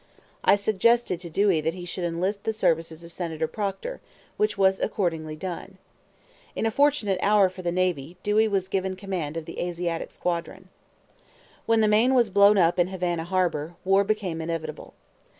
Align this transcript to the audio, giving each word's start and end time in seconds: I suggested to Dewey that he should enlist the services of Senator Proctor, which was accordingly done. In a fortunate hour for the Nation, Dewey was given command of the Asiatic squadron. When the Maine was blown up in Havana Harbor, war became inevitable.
I 0.43 0.55
suggested 0.55 1.19
to 1.19 1.29
Dewey 1.29 1.61
that 1.61 1.75
he 1.75 1.85
should 1.85 2.05
enlist 2.05 2.43
the 2.43 2.53
services 2.53 3.03
of 3.03 3.13
Senator 3.13 3.47
Proctor, 3.47 4.01
which 4.35 4.57
was 4.57 4.79
accordingly 4.79 5.35
done. 5.35 5.77
In 6.55 6.65
a 6.65 6.71
fortunate 6.71 7.19
hour 7.21 7.49
for 7.49 7.61
the 7.61 7.71
Nation, 7.71 8.15
Dewey 8.23 8.47
was 8.47 8.67
given 8.67 8.95
command 8.95 9.37
of 9.37 9.45
the 9.45 9.59
Asiatic 9.59 10.11
squadron. 10.11 10.69
When 11.67 11.81
the 11.81 11.87
Maine 11.87 12.15
was 12.15 12.31
blown 12.31 12.57
up 12.57 12.79
in 12.79 12.87
Havana 12.87 13.25
Harbor, 13.25 13.75
war 13.85 14.03
became 14.03 14.41
inevitable. 14.41 14.95